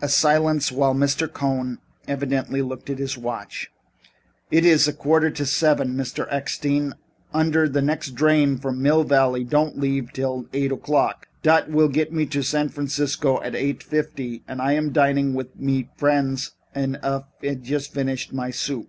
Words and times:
A 0.00 0.08
silence 0.08 0.70
while 0.70 0.94
B. 0.94 1.06
Cohn 1.32 1.78
evidently 2.06 2.62
looked 2.62 2.88
at 2.88 3.00
his 3.00 3.18
watch. 3.18 3.68
"It 4.48 4.64
iss 4.64 4.86
now 4.86 4.92
a 4.92 4.96
quarter 4.96 5.26
of 5.26 5.48
seven, 5.48 5.94
Mr. 5.96 6.28
Eckstein, 6.30 6.92
und 7.34 7.52
der 7.52 7.66
nexd 7.66 8.14
drain 8.14 8.58
from 8.58 8.80
Mill 8.80 9.02
Valley 9.02 9.42
don't 9.44 9.76
leaf 9.76 10.04
until 10.10 10.46
eight 10.52 10.70
o'clock. 10.70 11.26
Dot 11.42 11.66
vill 11.68 11.88
get 11.88 12.12
me 12.12 12.26
to 12.26 12.44
San 12.44 12.68
Francisco 12.68 13.42
at 13.42 13.56
eight 13.56 13.82
fifty 13.82 14.44
und 14.46 14.62
I 14.62 14.74
am 14.74 14.92
dining 14.92 15.32
mit 15.34 15.88
friends 15.96 16.52
und 16.72 16.98
haf 17.02 17.24
just 17.62 17.92
finished 17.92 18.32
my 18.32 18.50
soup." 18.52 18.88